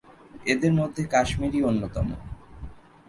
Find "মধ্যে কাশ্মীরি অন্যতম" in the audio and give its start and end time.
0.73-2.07